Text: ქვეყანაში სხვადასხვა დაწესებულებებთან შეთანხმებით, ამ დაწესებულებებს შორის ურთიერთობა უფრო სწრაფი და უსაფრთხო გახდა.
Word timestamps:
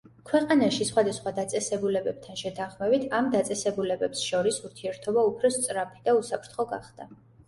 ქვეყანაში 0.27 0.85
სხვადასხვა 0.89 1.33
დაწესებულებებთან 1.39 2.39
შეთანხმებით, 2.41 3.05
ამ 3.17 3.27
დაწესებულებებს 3.35 4.23
შორის 4.31 4.57
ურთიერთობა 4.71 5.27
უფრო 5.33 5.53
სწრაფი 5.57 6.03
და 6.09 6.17
უსაფრთხო 6.23 6.67
გახდა. 6.73 7.07